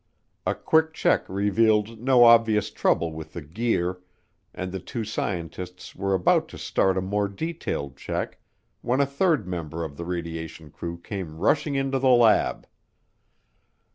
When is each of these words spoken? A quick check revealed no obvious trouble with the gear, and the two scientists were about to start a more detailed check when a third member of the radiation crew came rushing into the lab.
A 0.47 0.55
quick 0.55 0.95
check 0.95 1.29
revealed 1.29 1.99
no 2.01 2.23
obvious 2.23 2.71
trouble 2.71 3.11
with 3.13 3.33
the 3.33 3.41
gear, 3.43 4.01
and 4.51 4.71
the 4.71 4.79
two 4.79 5.03
scientists 5.03 5.95
were 5.95 6.15
about 6.15 6.47
to 6.47 6.57
start 6.57 6.97
a 6.97 7.01
more 7.01 7.27
detailed 7.27 7.97
check 7.97 8.39
when 8.81 8.99
a 8.99 9.05
third 9.05 9.47
member 9.47 9.83
of 9.83 9.97
the 9.97 10.03
radiation 10.05 10.71
crew 10.71 10.97
came 10.99 11.37
rushing 11.37 11.75
into 11.75 11.99
the 11.99 12.09
lab. 12.09 12.65